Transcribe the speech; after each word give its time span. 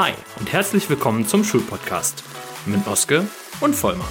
Hi 0.00 0.12
und 0.38 0.52
herzlich 0.52 0.88
willkommen 0.88 1.26
zum 1.26 1.42
Schulpodcast 1.42 2.22
mit 2.66 2.86
Oske 2.86 3.26
und 3.60 3.74
Vollmar. 3.74 4.06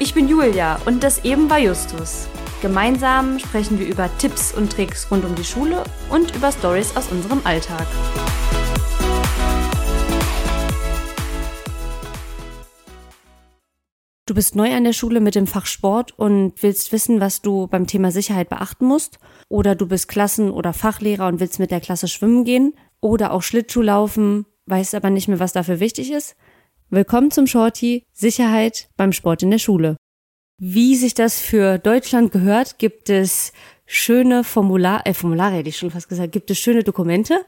Ich 0.00 0.14
bin 0.14 0.28
Julia 0.28 0.80
und 0.84 1.04
das 1.04 1.24
eben 1.24 1.48
war 1.48 1.60
Justus. 1.60 2.26
Gemeinsam 2.60 3.38
sprechen 3.38 3.78
wir 3.78 3.86
über 3.86 4.10
Tipps 4.18 4.52
und 4.52 4.72
Tricks 4.72 5.08
rund 5.08 5.24
um 5.24 5.36
die 5.36 5.44
Schule 5.44 5.84
und 6.10 6.34
über 6.34 6.50
Stories 6.50 6.96
aus 6.96 7.12
unserem 7.12 7.40
Alltag. 7.44 7.86
Du 14.26 14.34
bist 14.34 14.56
neu 14.56 14.74
an 14.74 14.82
der 14.82 14.92
Schule 14.92 15.20
mit 15.20 15.36
dem 15.36 15.46
Fach 15.46 15.66
Sport 15.66 16.18
und 16.18 16.54
willst 16.64 16.90
wissen, 16.90 17.20
was 17.20 17.42
du 17.42 17.68
beim 17.68 17.86
Thema 17.86 18.10
Sicherheit 18.10 18.48
beachten 18.48 18.86
musst. 18.86 19.20
Oder 19.48 19.76
du 19.76 19.86
bist 19.86 20.08
Klassen- 20.08 20.50
oder 20.50 20.72
Fachlehrer 20.72 21.28
und 21.28 21.38
willst 21.38 21.60
mit 21.60 21.70
der 21.70 21.80
Klasse 21.80 22.08
schwimmen 22.08 22.42
gehen. 22.42 22.74
Oder 23.00 23.30
auch 23.30 23.44
Schlittschuh 23.44 23.82
laufen, 23.82 24.46
weißt 24.66 24.94
aber 24.94 25.10
nicht 25.10 25.28
mehr, 25.28 25.40
was 25.40 25.52
dafür 25.52 25.80
wichtig 25.80 26.10
ist. 26.10 26.36
Willkommen 26.90 27.30
zum 27.30 27.46
Shorty 27.46 28.04
Sicherheit 28.12 28.88
beim 28.96 29.12
Sport 29.12 29.42
in 29.42 29.50
der 29.50 29.58
Schule. 29.58 29.96
Wie 30.58 30.96
sich 30.96 31.14
das 31.14 31.40
für 31.40 31.78
Deutschland 31.78 32.32
gehört, 32.32 32.78
gibt 32.78 33.10
es 33.10 33.52
schöne 33.84 34.44
Formular, 34.44 35.06
äh, 35.06 35.14
Formulare 35.14 35.56
hätte 35.56 35.68
ich 35.68 35.78
schon 35.78 35.90
fast 35.90 36.08
gesagt, 36.08 36.32
gibt 36.32 36.50
es 36.50 36.58
schöne 36.58 36.82
Dokumente, 36.82 37.44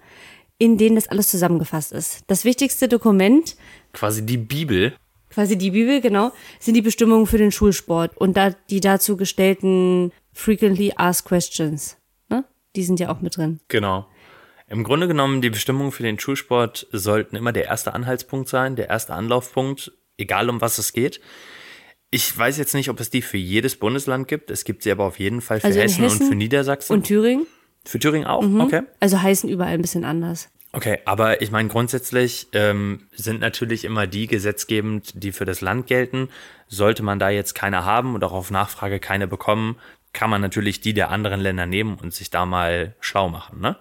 in 0.58 0.76
denen 0.76 0.96
das 0.96 1.08
alles 1.08 1.28
zusammengefasst 1.30 1.92
ist. 1.92 2.22
Das 2.26 2.44
wichtigste 2.44 2.88
Dokument. 2.88 3.56
Quasi 3.92 4.24
die 4.24 4.36
Bibel 4.36 4.94
quasi 5.30 5.56
die 5.56 5.70
Bibel, 5.70 6.00
genau, 6.00 6.32
sind 6.58 6.74
die 6.74 6.82
Bestimmungen 6.82 7.26
für 7.26 7.38
den 7.38 7.52
Schulsport 7.52 8.16
und 8.16 8.36
da 8.36 8.50
die 8.70 8.80
dazu 8.80 9.16
gestellten 9.16 10.12
frequently 10.32 10.92
asked 10.96 11.26
questions. 11.26 11.96
Ne? 12.28 12.44
Die 12.76 12.82
sind 12.82 13.00
ja 13.00 13.10
auch 13.10 13.20
mit 13.20 13.36
drin. 13.36 13.60
Genau. 13.68 14.06
Im 14.68 14.84
Grunde 14.84 15.08
genommen, 15.08 15.40
die 15.40 15.50
Bestimmungen 15.50 15.92
für 15.92 16.02
den 16.02 16.18
Schulsport 16.18 16.86
sollten 16.92 17.36
immer 17.36 17.52
der 17.52 17.64
erste 17.64 17.94
Anhaltspunkt 17.94 18.48
sein, 18.48 18.76
der 18.76 18.88
erste 18.88 19.14
Anlaufpunkt, 19.14 19.92
egal 20.18 20.50
um 20.50 20.60
was 20.60 20.78
es 20.78 20.92
geht. 20.92 21.20
Ich 22.10 22.36
weiß 22.36 22.58
jetzt 22.58 22.74
nicht, 22.74 22.90
ob 22.90 23.00
es 23.00 23.10
die 23.10 23.22
für 23.22 23.38
jedes 23.38 23.76
Bundesland 23.76 24.28
gibt. 24.28 24.50
Es 24.50 24.64
gibt 24.64 24.82
sie 24.82 24.90
aber 24.90 25.04
auf 25.04 25.18
jeden 25.18 25.40
Fall 25.40 25.60
für 25.60 25.66
also 25.66 25.80
Hessen, 25.80 26.02
Hessen, 26.02 26.22
und 26.22 26.28
für 26.28 26.34
Niedersachsen. 26.34 26.92
Und 26.92 27.04
Thüringen? 27.04 27.46
Für 27.84 27.98
Thüringen 27.98 28.26
auch? 28.26 28.42
Mhm. 28.42 28.60
Okay. 28.60 28.82
Also 29.00 29.20
heißen 29.20 29.48
überall 29.48 29.74
ein 29.74 29.82
bisschen 29.82 30.04
anders. 30.04 30.50
Okay, 30.72 30.98
aber 31.06 31.40
ich 31.40 31.50
meine, 31.50 31.68
grundsätzlich 31.68 32.48
ähm, 32.52 33.06
sind 33.12 33.40
natürlich 33.40 33.84
immer 33.84 34.06
die 34.06 34.26
gesetzgebend, 34.26 35.12
die 35.14 35.32
für 35.32 35.46
das 35.46 35.62
Land 35.62 35.86
gelten. 35.86 36.28
Sollte 36.66 37.02
man 37.02 37.18
da 37.18 37.30
jetzt 37.30 37.54
keine 37.54 37.86
haben 37.86 38.14
und 38.14 38.22
auch 38.22 38.32
auf 38.32 38.50
Nachfrage 38.50 39.00
keine 39.00 39.26
bekommen, 39.26 39.76
kann 40.12 40.28
man 40.28 40.42
natürlich 40.42 40.80
die 40.80 40.92
der 40.92 41.10
anderen 41.10 41.40
Länder 41.40 41.64
nehmen 41.64 41.98
und 42.00 42.12
sich 42.12 42.28
da 42.28 42.44
mal 42.44 42.94
schlau 43.00 43.30
machen. 43.30 43.60
Ne? 43.60 43.76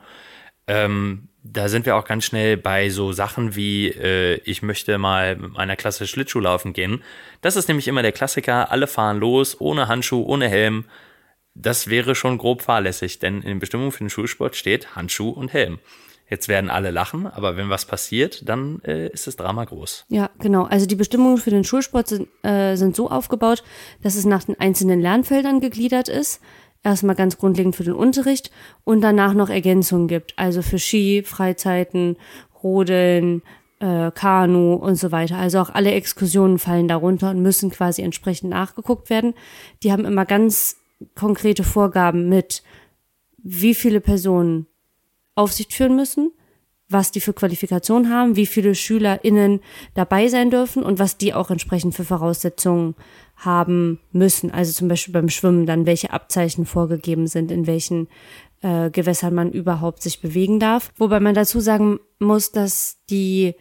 Ähm, 0.67 1.29
da 1.43 1.69
sind 1.69 1.85
wir 1.85 1.95
auch 1.95 2.05
ganz 2.05 2.25
schnell 2.25 2.57
bei 2.57 2.89
so 2.89 3.13
Sachen 3.13 3.55
wie, 3.55 3.87
äh, 3.87 4.41
ich 4.43 4.61
möchte 4.61 4.97
mal 4.97 5.35
mit 5.35 5.53
meiner 5.53 5.75
Klasse 5.75 6.07
Schlittschuh 6.07 6.39
laufen 6.39 6.73
gehen. 6.73 7.03
Das 7.41 7.55
ist 7.55 7.67
nämlich 7.67 7.87
immer 7.87 8.01
der 8.01 8.11
Klassiker, 8.11 8.71
alle 8.71 8.87
fahren 8.87 9.19
los, 9.19 9.59
ohne 9.59 9.87
Handschuh, 9.87 10.23
ohne 10.23 10.49
Helm. 10.49 10.85
Das 11.55 11.89
wäre 11.89 12.15
schon 12.15 12.37
grob 12.37 12.61
fahrlässig, 12.61 13.19
denn 13.19 13.41
in 13.41 13.47
den 13.47 13.59
Bestimmungen 13.59 13.91
für 13.91 14.03
den 14.03 14.09
Schulsport 14.09 14.55
steht 14.55 14.95
Handschuh 14.95 15.29
und 15.29 15.53
Helm. 15.53 15.79
Jetzt 16.29 16.49
werden 16.49 16.69
alle 16.69 16.91
lachen, 16.91 17.25
aber 17.25 17.55
wenn 17.55 17.69
was 17.69 17.85
passiert, 17.85 18.47
dann 18.49 18.81
äh, 18.83 19.07
ist 19.07 19.27
das 19.27 19.37
Drama 19.37 19.63
groß. 19.63 20.05
Ja, 20.09 20.29
genau. 20.39 20.65
Also 20.65 20.85
die 20.85 20.95
Bestimmungen 20.95 21.37
für 21.37 21.51
den 21.51 21.63
Schulsport 21.63 22.09
sind, 22.09 22.27
äh, 22.43 22.75
sind 22.75 22.97
so 22.97 23.09
aufgebaut, 23.09 23.63
dass 24.03 24.15
es 24.15 24.25
nach 24.25 24.43
den 24.43 24.59
einzelnen 24.59 24.99
Lernfeldern 24.99 25.61
gegliedert 25.61 26.09
ist. 26.09 26.41
Erstmal 26.87 27.15
ganz 27.15 27.37
grundlegend 27.37 27.75
für 27.75 27.83
den 27.83 27.95
Unterricht 27.95 28.49
und 28.85 29.01
danach 29.01 29.33
noch 29.33 29.49
Ergänzungen 29.49 30.07
gibt. 30.07 30.33
Also 30.37 30.61
für 30.61 30.79
Ski, 30.79 31.21
Freizeiten, 31.21 32.15
Rodeln, 32.63 33.41
äh, 33.81 34.09
Kanu 34.11 34.75
und 34.75 34.95
so 34.95 35.11
weiter. 35.11 35.37
Also 35.37 35.59
auch 35.59 35.69
alle 35.69 35.91
Exkursionen 35.91 36.59
fallen 36.59 36.87
darunter 36.87 37.31
und 37.31 37.41
müssen 37.41 37.71
quasi 37.71 38.03
entsprechend 38.03 38.51
nachgeguckt 38.51 39.09
werden. 39.09 39.33
Die 39.83 39.91
haben 39.91 40.05
immer 40.05 40.23
ganz 40.23 40.77
konkrete 41.13 41.65
Vorgaben 41.65 42.29
mit, 42.29 42.63
wie 43.37 43.75
viele 43.75 43.99
Personen 43.99 44.65
Aufsicht 45.35 45.73
führen 45.73 45.97
müssen, 45.97 46.31
was 46.89 47.11
die 47.11 47.19
für 47.19 47.33
Qualifikation 47.33 48.09
haben, 48.09 48.35
wie 48.35 48.45
viele 48.45 48.73
SchülerInnen 48.73 49.59
dabei 49.93 50.29
sein 50.29 50.49
dürfen 50.49 50.83
und 50.83 50.99
was 50.99 51.17
die 51.17 51.33
auch 51.33 51.49
entsprechend 51.49 51.95
für 51.95 52.05
Voraussetzungen 52.05 52.95
haben 53.35 53.99
müssen. 54.11 54.51
Also 54.51 54.71
zum 54.71 54.87
Beispiel 54.87 55.13
beim 55.13 55.29
Schwimmen 55.29 55.65
dann, 55.65 55.85
welche 55.85 56.11
Abzeichen 56.11 56.65
vorgegeben 56.65 57.27
sind, 57.27 57.51
in 57.51 57.67
welchen 57.67 58.07
äh, 58.61 58.89
Gewässern 58.89 59.35
man 59.35 59.51
überhaupt 59.51 60.01
sich 60.01 60.21
bewegen 60.21 60.59
darf. 60.59 60.91
Wobei 60.97 61.19
man 61.19 61.35
dazu 61.35 61.59
sagen 61.59 61.99
muss, 62.19 62.51
dass 62.51 62.97
die 63.09 63.55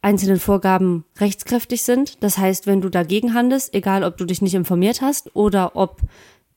einzelnen 0.00 0.38
Vorgaben 0.38 1.04
rechtskräftig 1.18 1.82
sind. 1.82 2.22
Das 2.22 2.36
heißt, 2.36 2.66
wenn 2.66 2.80
du 2.80 2.90
dagegen 2.90 3.34
handelst, 3.34 3.74
egal 3.74 4.04
ob 4.04 4.16
du 4.16 4.24
dich 4.24 4.42
nicht 4.42 4.54
informiert 4.54 5.00
hast 5.00 5.34
oder 5.34 5.76
ob 5.76 6.02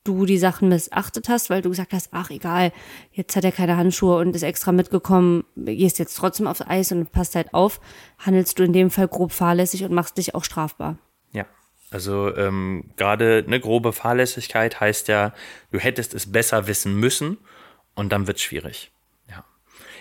du 0.07 0.25
die 0.25 0.38
Sachen 0.38 0.69
missachtet 0.69 1.29
hast, 1.29 1.50
weil 1.50 1.62
du 1.62 1.69
gesagt 1.69 1.94
hast, 1.94 2.09
ach 2.12 2.29
egal, 2.29 2.72
jetzt 3.12 3.35
hat 3.35 3.44
er 3.44 3.51
keine 3.51 3.78
Handschuhe 3.78 4.18
und 4.18 4.35
ist 4.35 4.44
extra 4.44 4.72
mitgekommen, 4.72 5.44
gehst 5.56 6.00
jetzt 6.00 6.16
trotzdem 6.16 6.47
aufs 6.47 6.62
Eis 6.62 6.91
und 6.91 7.12
passt 7.12 7.35
halt 7.35 7.53
auf, 7.53 7.79
handelst 8.19 8.57
du 8.59 8.63
in 8.63 8.73
dem 8.73 8.90
Fall 8.90 9.07
grob 9.07 9.31
fahrlässig 9.31 9.84
und 9.84 9.91
machst 9.91 10.17
dich 10.17 10.35
auch 10.35 10.44
strafbar. 10.44 10.97
Ja. 11.31 11.46
Also 11.91 12.35
ähm, 12.35 12.91
gerade 12.96 13.44
eine 13.46 13.59
grobe 13.59 13.94
Fahrlässigkeit 13.94 14.79
heißt 14.79 15.07
ja, 15.07 15.34
du 15.72 15.79
hättest 15.79 16.13
es 16.13 16.31
besser 16.31 16.67
wissen 16.67 16.96
müssen 16.96 17.38
und 17.96 18.12
dann 18.12 18.28
wird 18.28 18.38
es 18.38 18.44
schwierig. 18.44 18.91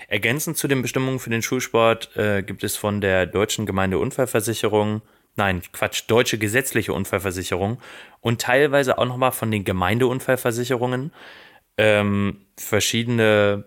Ergänzend 0.08 0.56
zu 0.56 0.68
den 0.68 0.82
Bestimmungen 0.82 1.18
für 1.18 1.30
den 1.30 1.42
Schulsport 1.42 2.16
äh, 2.16 2.42
gibt 2.42 2.62
es 2.62 2.76
von 2.76 3.00
der 3.00 3.26
Deutschen 3.26 3.66
Gemeindeunfallversicherung 3.66 5.02
nein, 5.36 5.62
Quatsch, 5.72 6.04
deutsche 6.08 6.38
gesetzliche 6.38 6.92
Unfallversicherung 6.92 7.78
und 8.20 8.40
teilweise 8.40 8.98
auch 8.98 9.06
nochmal 9.06 9.32
von 9.32 9.50
den 9.50 9.64
Gemeindeunfallversicherungen 9.64 11.12
ähm, 11.78 12.46
verschiedene, 12.58 13.64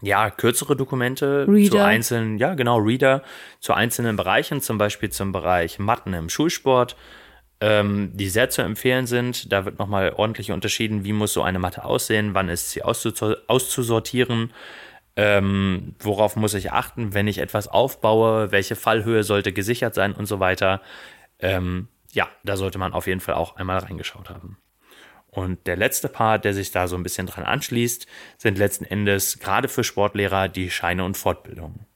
ja, 0.00 0.30
kürzere 0.30 0.76
Dokumente 0.76 1.46
Reader. 1.48 1.70
zu 1.70 1.78
einzelnen, 1.84 2.38
ja, 2.38 2.54
genau, 2.54 2.78
Reader 2.78 3.22
zu 3.60 3.74
einzelnen 3.74 4.16
Bereichen, 4.16 4.60
zum 4.60 4.78
Beispiel 4.78 5.10
zum 5.10 5.32
Bereich 5.32 5.78
Matten 5.78 6.14
im 6.14 6.28
Schulsport, 6.28 6.96
ähm, 7.60 8.10
die 8.14 8.28
sehr 8.28 8.50
zu 8.50 8.62
empfehlen 8.62 9.06
sind. 9.06 9.52
Da 9.52 9.64
wird 9.64 9.78
nochmal 9.78 10.14
ordentlich 10.16 10.52
unterschieden, 10.52 11.04
wie 11.04 11.12
muss 11.12 11.34
so 11.34 11.42
eine 11.42 11.58
Matte 11.58 11.84
aussehen, 11.84 12.34
wann 12.34 12.48
ist 12.48 12.70
sie 12.70 12.82
auszusortieren 12.82 14.50
ähm, 15.16 15.94
worauf 16.00 16.36
muss 16.36 16.54
ich 16.54 16.72
achten, 16.72 17.14
wenn 17.14 17.28
ich 17.28 17.38
etwas 17.38 17.68
aufbaue, 17.68 18.50
welche 18.50 18.76
Fallhöhe 18.76 19.22
sollte 19.22 19.52
gesichert 19.52 19.94
sein 19.94 20.12
und 20.12 20.26
so 20.26 20.40
weiter. 20.40 20.80
Ähm, 21.38 21.88
ja, 22.12 22.28
da 22.44 22.56
sollte 22.56 22.78
man 22.78 22.92
auf 22.92 23.06
jeden 23.06 23.20
Fall 23.20 23.34
auch 23.34 23.56
einmal 23.56 23.78
reingeschaut 23.78 24.30
haben. 24.30 24.58
Und 25.28 25.66
der 25.66 25.76
letzte 25.76 26.08
Part, 26.08 26.44
der 26.44 26.54
sich 26.54 26.70
da 26.70 26.86
so 26.86 26.96
ein 26.96 27.02
bisschen 27.02 27.26
dran 27.26 27.44
anschließt, 27.44 28.06
sind 28.38 28.56
letzten 28.56 28.84
Endes 28.84 29.40
gerade 29.40 29.68
für 29.68 29.82
Sportlehrer 29.82 30.48
die 30.48 30.70
Scheine 30.70 31.04
und 31.04 31.16
Fortbildungen. 31.16 31.86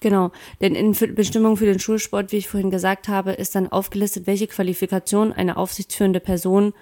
Genau, 0.00 0.30
denn 0.60 0.74
in 0.74 0.92
Bestimmung 1.14 1.56
für 1.56 1.66
den 1.66 1.78
Schulsport, 1.78 2.32
wie 2.32 2.36
ich 2.36 2.48
vorhin 2.48 2.70
gesagt 2.70 3.08
habe, 3.08 3.32
ist 3.32 3.54
dann 3.54 3.70
aufgelistet, 3.70 4.26
welche 4.26 4.46
Qualifikation 4.46 5.32
eine 5.32 5.56
aufsichtsführende 5.56 6.20
Person 6.20 6.74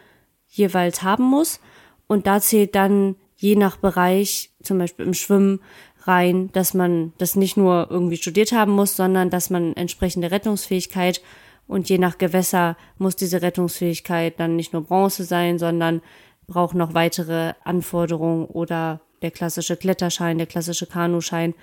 jeweils 0.49 1.03
haben 1.03 1.25
muss. 1.25 1.61
Und 2.07 2.27
da 2.27 2.41
zählt 2.41 2.75
dann 2.75 3.17
je 3.45 3.57
nach 3.57 3.77
Bereich, 3.77 4.51
zum 4.63 4.79
Beispiel 4.79 5.05
im 5.05 5.13
Schwimmen, 5.13 5.61
rein, 6.07 6.51
dass 6.53 6.73
man 6.73 7.13
das 7.19 7.37
nicht 7.37 7.59
nur 7.59 7.89
irgendwie 7.91 8.17
studiert 8.17 8.53
haben 8.53 8.73
muss, 8.73 8.97
sondern 8.97 9.29
dass 9.29 9.51
man 9.51 9.75
entsprechende 9.77 10.31
Rettungsfähigkeit 10.31 11.21
und 11.67 11.91
je 11.91 11.99
nach 11.99 12.17
Gewässer 12.17 12.77
muss 12.97 13.17
diese 13.17 13.43
Rettungsfähigkeit 13.43 14.41
dann 14.41 14.57
nicht 14.57 14.73
nur 14.73 14.85
Bronze 14.85 15.25
sein, 15.25 15.59
sondern 15.59 16.01
braucht 16.47 16.75
noch 16.75 16.95
weitere 16.95 17.53
Anforderungen 17.65 18.47
oder 18.47 19.03
der 19.21 19.31
klassische 19.31 19.77
Kletterschein, 19.77 20.39
der 20.39 20.47
klassische 20.47 20.87
Kanuschein. 20.87 21.55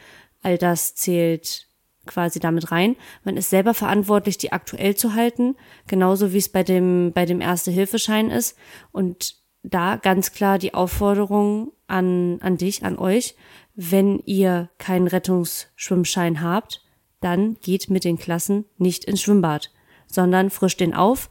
All 0.44 0.60
das 0.60 0.94
zählt 0.96 1.68
quasi 2.06 2.40
damit 2.40 2.72
rein. 2.72 2.96
Man 3.24 3.38
ist 3.38 3.50
selber 3.50 3.74
verantwortlich, 3.74 4.38
die 4.38 4.52
aktuell 4.52 4.96
zu 4.96 5.14
halten, 5.16 5.56
genauso 5.88 6.32
wie 6.34 6.40
es 6.40 6.50
bei 6.50 6.64
dem, 6.64 7.12
bei 7.14 7.26
dem 7.26 7.42
Erste-Hilfeschein 7.42 8.30
ist. 8.30 8.58
Und 8.92 9.41
da 9.64 9.98
ganz 9.98 10.32
klar 10.32 10.58
die 10.58 10.74
Aufforderung 10.74 11.72
an, 11.88 12.40
an 12.42 12.58
dich, 12.58 12.84
an 12.84 12.98
euch, 12.98 13.36
wenn 13.76 14.20
ihr 14.26 14.70
keinen 14.78 15.08
Rettungsschwimmschein 15.08 16.42
habt, 16.42 16.84
dann 17.20 17.58
geht 17.62 17.90
mit 17.90 18.04
den 18.04 18.18
Klassen 18.18 18.66
nicht 18.78 19.06
ins 19.06 19.22
Schwimmbad, 19.22 19.72
sondern 20.08 20.50
frischt 20.50 20.80
den 20.80 20.94
auf, 20.94 21.30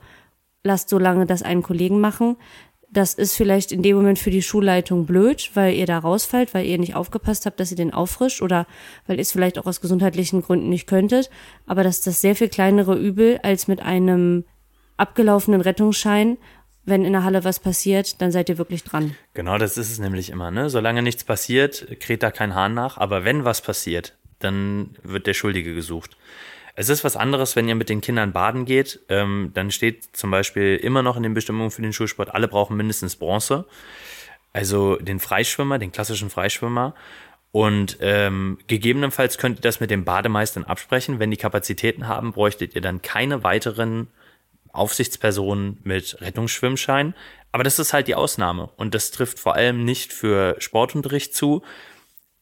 lasst 0.62 0.88
so 0.88 0.98
lange 0.98 1.26
das 1.26 1.42
einen 1.42 1.62
Kollegen 1.62 2.00
machen. 2.00 2.36
Das 2.92 3.14
ist 3.14 3.36
vielleicht 3.36 3.70
in 3.70 3.82
dem 3.82 3.96
Moment 3.96 4.18
für 4.18 4.30
die 4.30 4.42
Schulleitung 4.42 5.06
blöd, 5.06 5.50
weil 5.54 5.74
ihr 5.74 5.86
da 5.86 5.98
rausfällt, 5.98 6.54
weil 6.54 6.66
ihr 6.66 6.78
nicht 6.78 6.96
aufgepasst 6.96 7.46
habt, 7.46 7.60
dass 7.60 7.70
ihr 7.70 7.76
den 7.76 7.94
auffrischt 7.94 8.42
oder 8.42 8.66
weil 9.06 9.16
ihr 9.16 9.22
es 9.22 9.32
vielleicht 9.32 9.58
auch 9.58 9.66
aus 9.66 9.80
gesundheitlichen 9.80 10.42
Gründen 10.42 10.68
nicht 10.68 10.88
könntet. 10.88 11.30
Aber 11.66 11.84
das 11.84 11.98
ist 11.98 12.06
das 12.08 12.20
sehr 12.20 12.34
viel 12.34 12.48
kleinere 12.48 12.96
Übel 12.96 13.38
als 13.42 13.68
mit 13.68 13.80
einem 13.80 14.44
abgelaufenen 14.96 15.60
Rettungsschein 15.60 16.36
wenn 16.84 17.04
in 17.04 17.12
der 17.12 17.24
Halle 17.24 17.44
was 17.44 17.60
passiert, 17.60 18.20
dann 18.20 18.32
seid 18.32 18.48
ihr 18.48 18.58
wirklich 18.58 18.84
dran. 18.84 19.14
Genau, 19.34 19.58
das 19.58 19.76
ist 19.76 19.90
es 19.90 19.98
nämlich 19.98 20.30
immer. 20.30 20.50
Ne? 20.50 20.70
Solange 20.70 21.02
nichts 21.02 21.24
passiert, 21.24 21.86
kräht 22.00 22.22
da 22.22 22.30
kein 22.30 22.54
Hahn 22.54 22.74
nach. 22.74 22.96
Aber 22.96 23.24
wenn 23.24 23.44
was 23.44 23.60
passiert, 23.60 24.14
dann 24.38 24.96
wird 25.02 25.26
der 25.26 25.34
Schuldige 25.34 25.74
gesucht. 25.74 26.16
Es 26.74 26.88
ist 26.88 27.04
was 27.04 27.16
anderes, 27.16 27.56
wenn 27.56 27.68
ihr 27.68 27.74
mit 27.74 27.88
den 27.88 28.00
Kindern 28.00 28.32
baden 28.32 28.64
geht. 28.64 29.00
Ähm, 29.08 29.50
dann 29.54 29.70
steht 29.70 30.16
zum 30.16 30.30
Beispiel 30.30 30.76
immer 30.76 31.02
noch 31.02 31.16
in 31.16 31.22
den 31.22 31.34
Bestimmungen 31.34 31.70
für 31.70 31.82
den 31.82 31.92
Schulsport, 31.92 32.32
alle 32.34 32.48
brauchen 32.48 32.76
mindestens 32.76 33.16
Bronze. 33.16 33.66
Also 34.52 34.96
den 34.96 35.20
Freischwimmer, 35.20 35.78
den 35.78 35.92
klassischen 35.92 36.30
Freischwimmer. 36.30 36.94
Und 37.52 37.98
ähm, 38.00 38.58
gegebenenfalls 38.68 39.36
könnt 39.36 39.58
ihr 39.58 39.62
das 39.62 39.80
mit 39.80 39.90
dem 39.90 40.04
Bademeistern 40.04 40.64
absprechen. 40.64 41.18
Wenn 41.18 41.30
die 41.30 41.36
Kapazitäten 41.36 42.08
haben, 42.08 42.32
bräuchtet 42.32 42.74
ihr 42.74 42.80
dann 42.80 43.02
keine 43.02 43.42
weiteren 43.42 44.08
Aufsichtspersonen 44.72 45.78
mit 45.82 46.20
Rettungsschwimmschein. 46.20 47.14
Aber 47.52 47.64
das 47.64 47.78
ist 47.78 47.92
halt 47.92 48.08
die 48.08 48.14
Ausnahme. 48.14 48.70
Und 48.76 48.94
das 48.94 49.10
trifft 49.10 49.38
vor 49.38 49.54
allem 49.54 49.84
nicht 49.84 50.12
für 50.12 50.56
Sportunterricht 50.58 51.34
zu, 51.34 51.62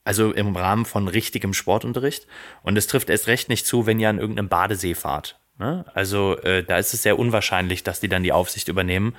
also 0.05 0.33
im 0.33 0.57
Rahmen 0.57 0.85
von 0.85 1.09
richtigem 1.09 1.55
Sportunterricht. 1.55 2.27
Und 2.63 2.77
es 2.77 2.87
trifft 2.87 3.11
erst 3.11 3.27
recht 3.27 3.49
nicht 3.49 3.67
zu, 3.67 3.87
wenn 3.87 4.01
ihr 4.01 4.09
an 4.09 4.19
irgendeinem 4.19 4.49
Badesee 4.49 4.95
fahrt. 4.95 5.41
Ne? 5.59 5.85
Also 5.95 6.37
äh, 6.39 6.63
da 6.63 6.79
ist 6.79 6.95
es 6.95 7.03
sehr 7.03 7.19
unwahrscheinlich, 7.19 7.83
dass 7.83 8.01
die 8.01 8.09
dann 8.09 8.23
die 8.23 8.33
Aufsicht 8.33 8.69
übernehmen. 8.69 9.15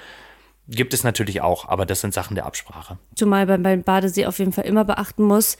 Gibt 0.68 0.94
es 0.94 1.04
natürlich 1.04 1.42
auch, 1.42 1.68
aber 1.68 1.86
das 1.86 2.02
sind 2.02 2.14
Sachen 2.14 2.36
der 2.36 2.46
Absprache. 2.46 3.00
Zumal 3.16 3.46
man 3.48 3.64
beim 3.64 3.84
Badesee 3.84 4.28
auf 4.28 4.38
jeden 4.40 4.54
Fall 4.54 4.66
immer 4.66 4.86
beachten 4.86 5.24
muss, 5.24 5.58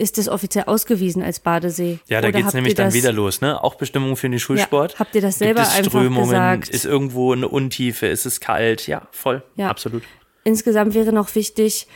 ist 0.00 0.16
es 0.16 0.28
offiziell 0.28 0.64
ausgewiesen 0.64 1.22
als 1.22 1.40
Badesee? 1.40 1.98
Ja, 2.08 2.20
da 2.20 2.30
geht 2.30 2.46
es 2.46 2.54
nämlich 2.54 2.74
dann 2.74 2.94
wieder 2.94 3.12
los, 3.12 3.42
ne? 3.42 3.62
Auch 3.62 3.74
Bestimmungen 3.74 4.16
für 4.16 4.30
den 4.30 4.38
Schulsport. 4.38 4.94
Ja, 4.94 4.98
habt 4.98 5.14
ihr 5.14 5.20
das 5.20 5.38
selber 5.38 5.60
Gibt 5.60 5.72
es 5.72 5.78
einfach 5.78 5.90
Strömungen? 5.90 6.30
gesagt? 6.30 6.68
Ist 6.70 6.86
irgendwo 6.86 7.32
eine 7.32 7.48
Untiefe? 7.48 8.06
Ist 8.06 8.24
es 8.24 8.40
kalt? 8.40 8.86
Ja, 8.86 9.08
voll. 9.10 9.42
Ja. 9.56 9.68
Absolut. 9.68 10.02
Insgesamt 10.42 10.94
wäre 10.94 11.12
noch 11.12 11.34
wichtig, 11.34 11.86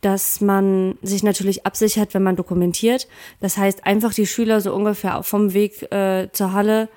dass 0.00 0.40
man 0.40 0.98
sich 1.02 1.22
natürlich 1.22 1.64
absichert, 1.64 2.14
wenn 2.14 2.24
man 2.24 2.34
dokumentiert. 2.34 3.06
Das 3.40 3.56
heißt, 3.56 3.86
einfach 3.86 4.12
die 4.12 4.26
Schüler 4.26 4.60
so 4.60 4.74
ungefähr 4.74 5.22
vom 5.22 5.54
Weg 5.54 5.82
äh, 5.92 6.28
zur 6.32 6.52
Halle 6.52 6.88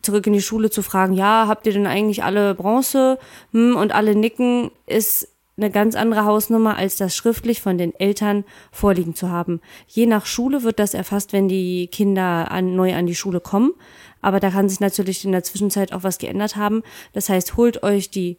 zurück 0.00 0.26
in 0.26 0.32
die 0.32 0.40
Schule 0.40 0.70
zu 0.70 0.80
fragen, 0.80 1.12
ja, 1.12 1.44
habt 1.46 1.66
ihr 1.66 1.74
denn 1.74 1.86
eigentlich 1.86 2.24
alle 2.24 2.54
Bronze? 2.54 3.18
Hm, 3.52 3.76
und 3.76 3.92
alle 3.92 4.14
nicken, 4.14 4.70
ist 4.86 5.28
eine 5.60 5.70
ganz 5.70 5.94
andere 5.94 6.24
Hausnummer, 6.24 6.76
als 6.76 6.96
das 6.96 7.14
schriftlich 7.14 7.60
von 7.60 7.78
den 7.78 7.94
Eltern 7.98 8.44
vorliegen 8.72 9.14
zu 9.14 9.30
haben. 9.30 9.60
Je 9.86 10.06
nach 10.06 10.26
Schule 10.26 10.62
wird 10.62 10.78
das 10.78 10.94
erfasst, 10.94 11.32
wenn 11.32 11.48
die 11.48 11.86
Kinder 11.88 12.50
an, 12.50 12.74
neu 12.74 12.94
an 12.94 13.06
die 13.06 13.14
Schule 13.14 13.40
kommen. 13.40 13.72
Aber 14.22 14.40
da 14.40 14.50
kann 14.50 14.68
sich 14.68 14.80
natürlich 14.80 15.24
in 15.24 15.32
der 15.32 15.44
Zwischenzeit 15.44 15.92
auch 15.92 16.02
was 16.02 16.18
geändert 16.18 16.56
haben. 16.56 16.82
Das 17.12 17.28
heißt, 17.28 17.56
holt 17.56 17.82
euch 17.82 18.10
die 18.10 18.38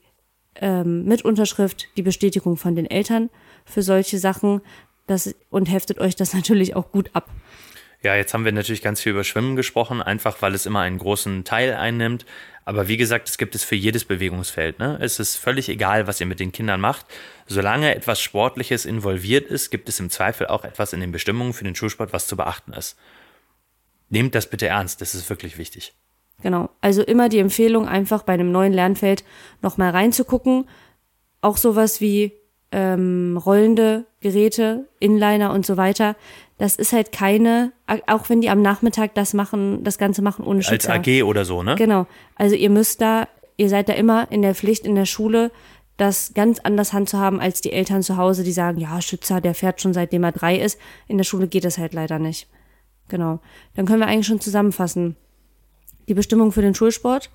ähm, 0.55 1.05
mit 1.05 1.23
Unterschrift 1.23 1.87
die 1.97 2.01
Bestätigung 2.01 2.57
von 2.57 2.75
den 2.75 2.85
Eltern 2.85 3.29
für 3.65 3.81
solche 3.81 4.17
Sachen 4.19 4.61
das, 5.07 5.33
und 5.49 5.71
heftet 5.71 5.99
euch 5.99 6.15
das 6.15 6.33
natürlich 6.35 6.75
auch 6.75 6.91
gut 6.91 7.09
ab. 7.13 7.29
Ja, 8.03 8.15
jetzt 8.15 8.33
haben 8.33 8.45
wir 8.45 8.51
natürlich 8.51 8.81
ganz 8.81 8.99
viel 8.99 9.11
über 9.11 9.23
Schwimmen 9.23 9.55
gesprochen, 9.55 10.01
einfach 10.01 10.41
weil 10.41 10.55
es 10.55 10.65
immer 10.65 10.79
einen 10.79 10.97
großen 10.97 11.43
Teil 11.43 11.75
einnimmt. 11.75 12.25
Aber 12.65 12.87
wie 12.87 12.97
gesagt, 12.97 13.29
es 13.29 13.37
gibt 13.37 13.53
es 13.53 13.63
für 13.63 13.75
jedes 13.75 14.05
Bewegungsfeld. 14.05 14.79
Ne? 14.79 14.97
Es 15.01 15.19
ist 15.19 15.35
völlig 15.35 15.69
egal, 15.69 16.07
was 16.07 16.19
ihr 16.19 16.25
mit 16.25 16.39
den 16.39 16.51
Kindern 16.51 16.81
macht. 16.81 17.05
Solange 17.47 17.95
etwas 17.95 18.21
Sportliches 18.21 18.85
involviert 18.85 19.47
ist, 19.47 19.69
gibt 19.69 19.89
es 19.89 19.99
im 19.99 20.09
Zweifel 20.09 20.47
auch 20.47 20.63
etwas 20.63 20.93
in 20.93 20.99
den 20.99 21.11
Bestimmungen 21.11 21.53
für 21.53 21.63
den 21.63 21.75
Schulsport, 21.75 22.13
was 22.13 22.27
zu 22.27 22.35
beachten 22.37 22.73
ist. 22.73 22.97
Nehmt 24.09 24.35
das 24.35 24.49
bitte 24.49 24.67
ernst, 24.67 25.01
das 25.01 25.15
ist 25.15 25.29
wirklich 25.29 25.57
wichtig. 25.57 25.93
Genau. 26.41 26.69
Also 26.81 27.03
immer 27.03 27.29
die 27.29 27.39
Empfehlung, 27.39 27.87
einfach 27.87 28.23
bei 28.23 28.33
einem 28.33 28.51
neuen 28.51 28.73
Lernfeld 28.73 29.23
nochmal 29.61 29.91
reinzugucken. 29.91 30.67
Auch 31.41 31.57
sowas 31.57 32.01
wie 32.01 32.33
ähm, 32.71 33.37
rollende 33.43 34.05
Geräte, 34.21 34.87
Inliner 34.99 35.51
und 35.53 35.65
so 35.65 35.77
weiter. 35.77 36.15
Das 36.57 36.75
ist 36.75 36.93
halt 36.93 37.11
keine, 37.11 37.71
auch 38.07 38.29
wenn 38.29 38.41
die 38.41 38.49
am 38.49 38.61
Nachmittag 38.61 39.15
das 39.15 39.33
machen, 39.33 39.83
das 39.83 39.97
Ganze 39.97 40.21
machen 40.21 40.45
ohne 40.45 40.63
Schützer. 40.63 40.93
Als 40.93 41.07
AG 41.07 41.23
oder 41.23 41.43
so, 41.43 41.63
ne? 41.63 41.75
Genau. 41.75 42.07
Also 42.35 42.55
ihr 42.55 42.69
müsst 42.69 43.01
da, 43.01 43.27
ihr 43.57 43.69
seid 43.69 43.89
da 43.89 43.93
immer 43.93 44.31
in 44.31 44.41
der 44.41 44.55
Pflicht 44.55 44.85
in 44.85 44.95
der 44.95 45.05
Schule, 45.05 45.51
das 45.97 46.33
ganz 46.33 46.59
anders 46.59 46.93
handzuhaben 46.93 47.39
als 47.39 47.61
die 47.61 47.71
Eltern 47.71 48.01
zu 48.01 48.17
Hause, 48.17 48.43
die 48.43 48.51
sagen, 48.51 48.79
ja, 48.79 49.01
Schützer, 49.01 49.41
der 49.41 49.53
fährt 49.53 49.81
schon 49.81 49.93
seitdem 49.93 50.23
er 50.23 50.31
drei 50.31 50.55
ist. 50.57 50.79
In 51.07 51.17
der 51.17 51.25
Schule 51.25 51.47
geht 51.47 51.65
das 51.65 51.77
halt 51.77 51.93
leider 51.93 52.17
nicht. 52.17 52.47
Genau. 53.07 53.39
Dann 53.75 53.85
können 53.85 53.99
wir 53.99 54.07
eigentlich 54.07 54.27
schon 54.27 54.39
zusammenfassen. 54.39 55.15
Die 56.07 56.13
Bestimmung 56.13 56.51
für 56.51 56.61
den 56.61 56.73
Schulsport, 56.73 57.29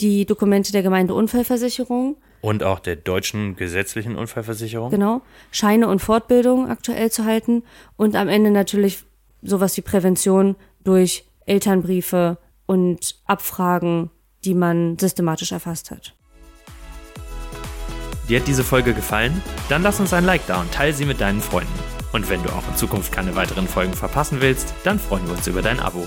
die 0.00 0.26
Dokumente 0.26 0.72
der 0.72 0.82
Gemeindeunfallversicherung, 0.82 2.16
und 2.44 2.62
auch 2.62 2.78
der 2.78 2.96
deutschen 2.96 3.56
gesetzlichen 3.56 4.16
Unfallversicherung. 4.16 4.90
Genau. 4.90 5.22
Scheine 5.50 5.88
und 5.88 6.00
Fortbildung 6.00 6.68
aktuell 6.68 7.10
zu 7.10 7.24
halten. 7.24 7.62
Und 7.96 8.14
am 8.16 8.28
Ende 8.28 8.50
natürlich 8.50 9.04
sowas 9.40 9.74
wie 9.78 9.80
Prävention 9.80 10.54
durch 10.84 11.24
Elternbriefe 11.46 12.36
und 12.66 13.16
Abfragen, 13.24 14.10
die 14.44 14.52
man 14.52 14.98
systematisch 14.98 15.52
erfasst 15.52 15.90
hat. 15.90 16.14
Dir 18.28 18.40
hat 18.40 18.46
diese 18.46 18.62
Folge 18.62 18.92
gefallen? 18.92 19.40
Dann 19.70 19.82
lass 19.82 19.98
uns 19.98 20.12
ein 20.12 20.26
Like 20.26 20.46
da 20.46 20.60
und 20.60 20.70
teile 20.70 20.92
sie 20.92 21.06
mit 21.06 21.22
deinen 21.22 21.40
Freunden. 21.40 21.72
Und 22.12 22.28
wenn 22.28 22.42
du 22.42 22.50
auch 22.50 22.68
in 22.68 22.76
Zukunft 22.76 23.10
keine 23.10 23.36
weiteren 23.36 23.66
Folgen 23.66 23.94
verpassen 23.94 24.42
willst, 24.42 24.74
dann 24.84 24.98
freuen 24.98 25.26
wir 25.26 25.32
uns 25.32 25.46
über 25.46 25.62
dein 25.62 25.80
Abo. 25.80 26.06